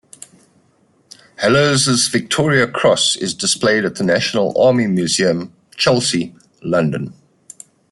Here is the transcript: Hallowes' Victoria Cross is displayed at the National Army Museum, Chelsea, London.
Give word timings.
Hallowes' 1.35 2.07
Victoria 2.09 2.65
Cross 2.65 3.17
is 3.17 3.35
displayed 3.35 3.85
at 3.85 3.97
the 3.97 4.03
National 4.03 4.59
Army 4.59 4.87
Museum, 4.87 5.53
Chelsea, 5.77 6.33
London. 6.63 7.13